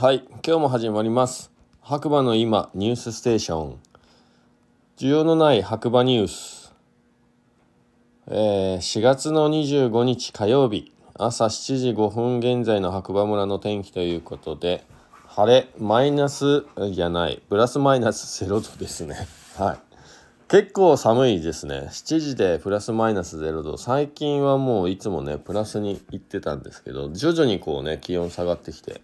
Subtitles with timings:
[0.00, 1.52] はい今日も始まります。
[1.82, 3.78] 白馬の今ニュースステーション。
[4.96, 6.72] 需要のない白馬ニュース、
[8.28, 14.86] えー、4月の25日火曜日朝7時5分現在の白馬村の天気ということで
[15.26, 19.28] 晴れマイナスじゃないプラスマイナス0度ですね。
[19.58, 19.78] はい。
[20.48, 21.88] 結構寒いですね。
[21.90, 23.76] 7時でプラスマイナス0度。
[23.76, 29.02] 最近はもういつもねプラスに行ってたんですけど徐々にこうね気温下がってきて。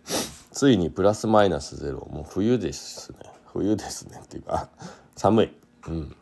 [0.57, 3.19] ついにプラスマイナス0もう冬ですね。
[3.53, 4.71] 冬ですねっていうか
[5.15, 5.53] 寒い。
[5.87, 6.17] うん。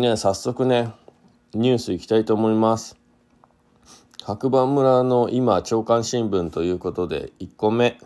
[0.00, 0.94] ね早速ね
[1.52, 2.96] ニュースいきたいと思います。
[4.22, 8.00] 白馬村の今朝刊新聞ということで1個目。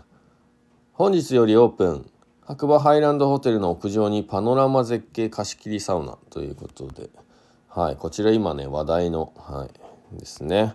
[0.94, 2.10] 本日よりオープン。
[2.42, 7.08] 白馬ハイランドホテルの屋上にパノラマ絶景貸し切りサウナということで、
[7.68, 9.68] はい、こちら今ね話題の、は
[10.12, 10.74] い、ですね、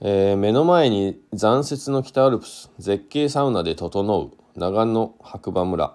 [0.00, 5.94] えー、目の前に残雪の北アルプス絶景サウナで整う長野白馬村、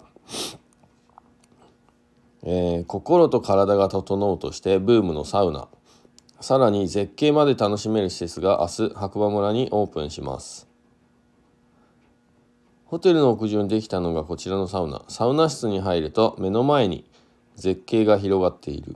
[2.44, 5.68] えー、心と体が整うとしてブームのサウナ
[6.42, 10.68] さらに絶景まで楽しめる施設が明日白馬村にオープンします
[12.94, 15.02] ホテルの屋上にできたのがこちらのサウナ。
[15.08, 17.09] サウナ室に入ると目の前に
[17.56, 18.96] 絶景が広がっている。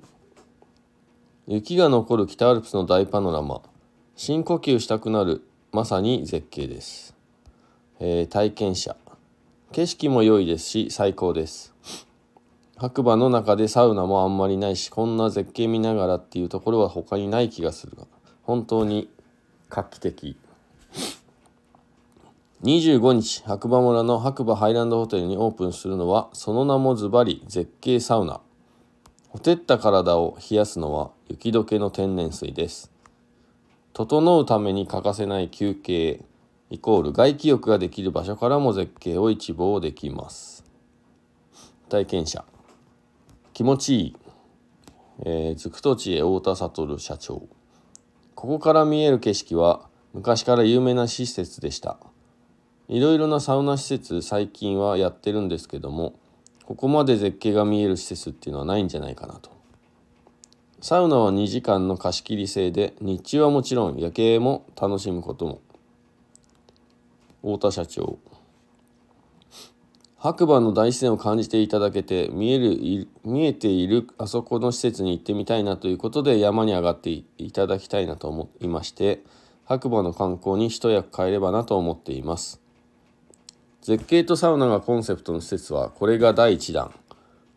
[1.48, 3.64] 雪が残る北アルプスの大パノラマ。
[4.20, 7.14] 深呼吸したくなるまさに絶景です。
[8.00, 8.96] えー、体験者。
[9.72, 11.76] 景色も良いですし最高です。
[12.78, 18.08] 白馬の中でサウナもあんまりないしこんな絶景見ながらっていうところは他にない気がするが
[18.42, 19.08] 本当に
[19.70, 20.36] 画期的。
[22.64, 28.42] 25日白馬村の白馬ハイランドホテルにオープンするのはその名もズバリ絶景サウナ
[29.30, 32.92] ほてった体を冷やすのは雪解けの天然水です
[33.98, 36.24] 整うために欠かせない休憩
[36.70, 40.64] イコール外気浴ができる場所からも絶景を一望できます。
[41.90, 42.46] 体験者。
[43.54, 44.16] 気持ちいい、
[45.26, 47.48] えー、ずくとちへ太田悟社長。
[48.36, 51.98] ここから見える景色は昔から有名な施設でした。
[52.88, 56.14] いろいろなサウナ施設最近はやってるんですけども
[56.66, 59.57] ここまで絶景が見える施設っていうのはないんじゃないかなと。
[60.80, 65.62] サウナは2時間の貸し切り制で日中はもちろん夜景も楽しむことも。
[67.42, 68.20] 太田社長。
[70.18, 79.24] 白馬の大自然を感じていただけて見える見えているあそこの施設に行ってみたいなということで山に上がっていただきたいなと思いまして
[79.66, 82.62] 白馬の観光に一役買えればなと思っています。
[83.82, 86.94] 絶景とサウナがコンセプトの施設はこれが第1弾。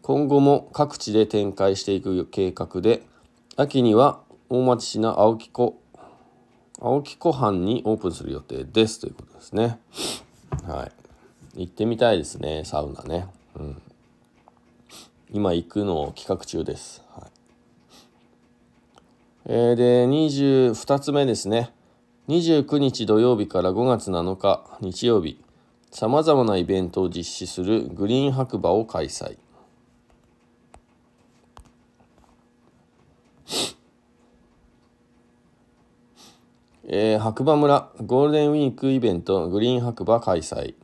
[0.03, 3.03] 今後も各地で展開していく計画で
[3.61, 5.79] 秋には大町市の青木湖
[6.81, 8.99] 青木湖畔にオープンする予定です。
[8.99, 9.79] ということですね。
[10.67, 10.89] は
[11.55, 11.65] い。
[11.65, 12.63] 行ってみたいですね。
[12.65, 13.27] サウナね。
[13.57, 13.83] うん。
[15.31, 17.31] 今行くのを企画中です、はい。
[19.45, 21.71] えー、で22つ目ですね。
[22.29, 25.39] 29日土曜日から5月7日日曜日
[25.91, 29.37] さまざまなイベントを実施するグリーン白馬を開催。
[36.93, 40.75] えー、白馬村ゴールデンウィークイベントグリーン白馬開催。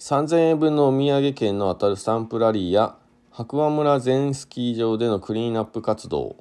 [0.00, 2.96] 3000円分のお土産券の当たるスタンプラリーや
[3.30, 6.34] 白馬村全スキー場でのクリーンアップ活動。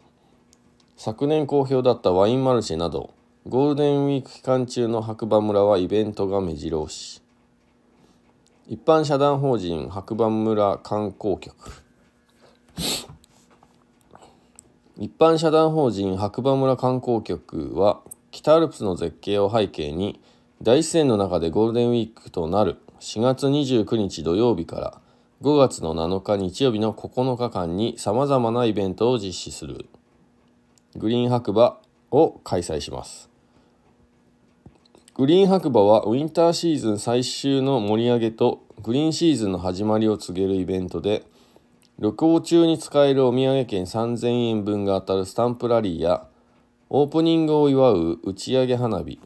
[0.96, 3.14] 昨年好評だったワインマルシェなど
[3.48, 7.22] ゴールデンウィーク期間中の白馬村はイベントが目白押し。
[8.68, 11.54] 一般社団法人白馬村観光局。
[15.00, 20.20] 一般社団法人白馬村観光局は北アルプスの絶景を背景に
[20.64, 25.02] 大自然の中でゴールデンウィークとなる4月29日土曜日から
[25.44, 29.86] 5月の7日日曜日の9日間にさまざまなイベントを実施する
[30.96, 31.78] グリーン白馬
[32.10, 33.30] を開催します。
[35.14, 41.24] グリーン白馬はウィンターシーズン最終の盛り上げとグリーンシーズンの始まりを告げるイベントで
[42.00, 46.28] 旅行中に使えるお土産券3000円分が当たるスタンプラリーや
[46.90, 49.20] オープニングを祝う打ち上げ花火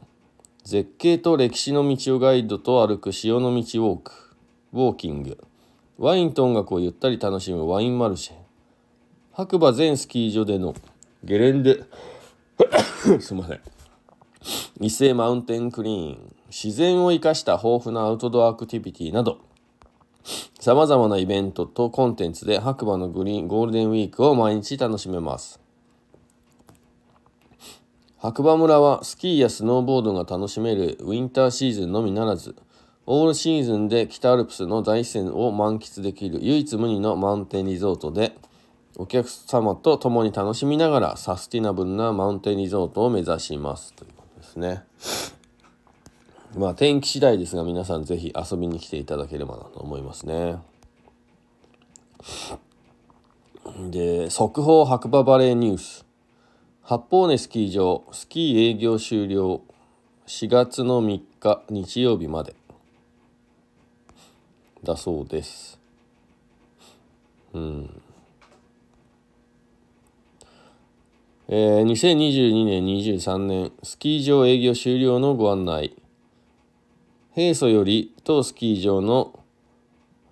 [0.63, 4.11] 絶景と歴史の道をガイドと歩く潮の道ウォーク
[4.71, 5.37] ウォーキング
[5.97, 8.35] ワインと音楽をゆったり楽しむワインマルシェ
[9.33, 10.73] 白馬全スキー場での
[11.25, 11.83] ゲレンデ
[13.19, 13.61] すいません
[14.79, 19.39] 伊勢マウンテンクリーン自然を生かした豊富なアウトドアアクティビティなど
[20.61, 25.59] さまざまなイベントとコンテンツで白馬のグリーンゴールデンウィークを毎日楽しめます
[28.19, 32.55] 白馬村はスキーやスノーボードが楽しめるウィンターシーズンのみならず
[33.07, 38.37] オールシーズンで北アルプスの大自然を満喫できる唯一無二のマウンテンリゾートで
[38.97, 45.40] お客様と共に楽しみながらサスティナブルなマウンテンリゾートを目指しますということですね。
[46.55, 50.57] まあ天気次第ですが皆さんぜひ遊びに来ていただければなと思いますね。
[53.89, 56.05] で速報白馬バレーニュース。
[56.81, 59.61] 八方根スキー場スキー営業終了
[60.27, 62.53] 4月の3日日曜日まで。
[64.83, 65.79] だそうです。
[67.53, 68.01] うん。
[71.47, 76.00] えー、2022年23年スキー場営業終了のご案内。
[77.33, 79.39] 平素より当スキー場の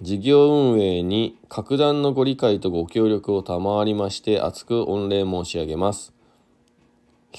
[0.01, 6.13] 事業運営に格段のご理解とご協力を賜りまして厚く御礼申し上げます。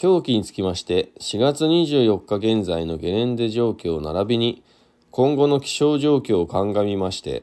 [0.03, 4.63] 表記につきまして4月24日現在のゲレンデ状況並びに
[5.11, 7.43] 今後の気象状況を鑑みまして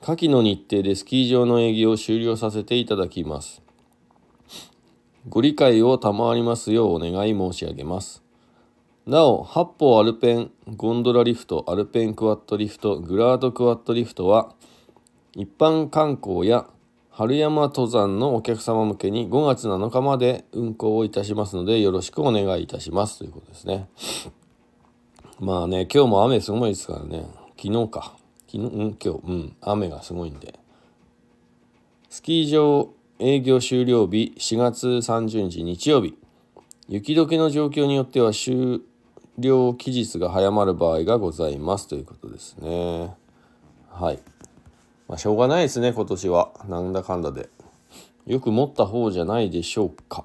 [0.00, 3.60] 下記の日程でスキー場の営業を終了させていただきます。
[5.28, 8.19] ご理解を賜りますようお願い申し上げます。
[9.10, 14.54] なお、八方アルペンゴンドラリフト、アルペンクワッドリフト、グラードクワッドリフトは、
[15.34, 16.68] 一般観光や
[17.10, 23.88] 春山登山のお客様向けに5月7日まで運行をいたしますので、よろしくお願いいたしますということですね。
[25.40, 27.26] まあね、今日も雨すごいですからね。
[27.60, 28.14] 昨日か。
[28.46, 30.54] 昨日、うん、今日、うん、雨がすごいんで。
[32.08, 36.16] スキー場営業終了日4月30日日曜日。
[36.86, 38.82] 雪解けの状況によっては終
[39.40, 43.14] 了期日が早まる場合がございますということですね。
[43.90, 44.18] はい。
[45.08, 46.52] まあ、しょうがないですね、今年は。
[46.68, 47.48] なんだかんだで。
[48.26, 50.24] よく持った方じゃないでしょうか。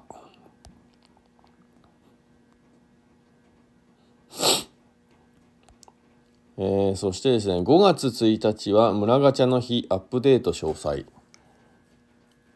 [6.58, 11.04] えー、そしてですね、5月1日は村ガチャの日アップデート詳細。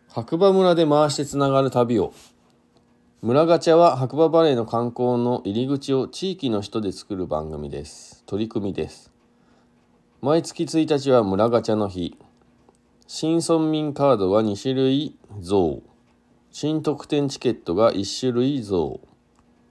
[0.08, 2.14] 白馬村で回してつながる旅を
[3.22, 8.24] 村ガチャは白馬バレーの観光の入り口を地域の人で作る番組です。
[8.24, 9.12] 取り組みです。
[10.22, 12.16] 毎月1日は村ガチャの日。
[13.06, 15.82] 新村民カードは2種類増。
[16.50, 19.00] 新特典チケットが1種類増。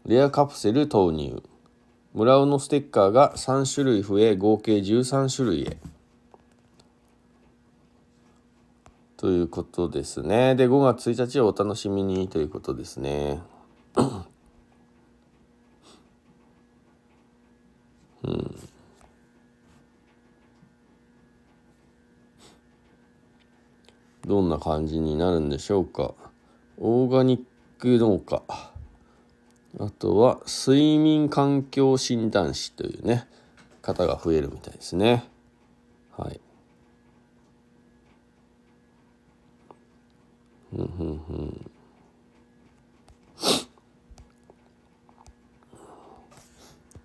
[0.05, 1.41] レアカプセル投入。
[2.13, 5.77] 村尾のステッカーが3種類増え合計13種類へ。
[9.19, 10.55] ということですね。
[10.55, 13.41] で、5月1日はお楽しみにということですね。
[18.23, 18.55] うん。
[24.25, 26.13] どんな感じになるんでしょうか。
[26.77, 27.41] オーガニッ
[27.77, 28.41] ク農家。
[28.47, 33.27] あとは、睡眠環境診断士というね、
[33.81, 35.25] 方が増えるみたいですね。
[36.17, 36.39] はい。
[40.73, 41.71] うんうんうん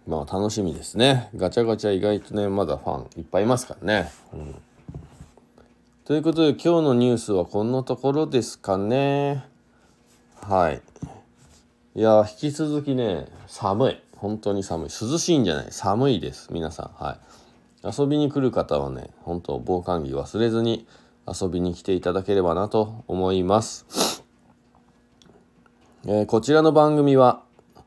[0.07, 1.31] まあ楽しみですね。
[1.35, 4.13] ガチャガチャ意外とね、まだファンいっぱいいますからね。
[4.35, 4.55] うん、
[6.05, 9.45] ということで今日のニュースはこんなところですかね。
[10.43, 10.83] はい。
[11.95, 14.01] いや、引き続きね、寒い。
[14.17, 14.89] 本当に寒い。
[14.91, 16.49] 涼しいんじゃない寒いです。
[16.53, 17.03] 皆さん。
[17.03, 17.99] はい。
[17.99, 20.87] 遊びに来る方はね、本当防寒着忘れずに
[21.27, 24.23] 遊びに来ていただければなと思います。
[26.07, 27.43] えー、こちらの番組は、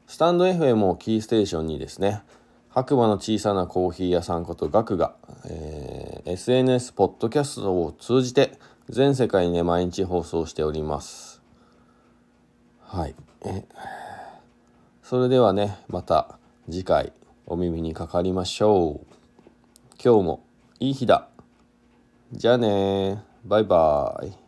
[0.07, 2.21] スタンド FM をキーステーションにですね、
[2.69, 5.15] 白馬の小さなコーヒー屋さんことガクが、
[5.45, 8.57] えー、SNS、ポッドキャストを通じて
[8.89, 11.41] 全世界にね、毎日放送しております。
[12.81, 13.15] はい。
[15.03, 16.37] それではね、また
[16.69, 17.13] 次回
[17.45, 19.15] お耳にかかりましょう。
[20.03, 20.43] 今日も
[20.79, 21.27] いい日だ。
[22.31, 24.46] じゃあねバイバイ。